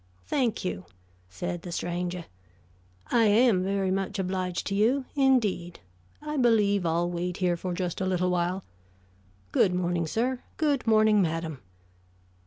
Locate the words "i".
3.11-3.25, 6.23-6.37